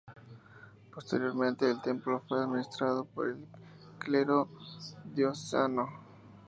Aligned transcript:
Posteriormente 0.95 1.69
el 1.69 1.79
templo 1.79 2.23
fue 2.27 2.41
administrado 2.41 3.05
por 3.05 3.27
el 3.29 3.45
clero 3.99 4.49
diocesano. 5.13 5.89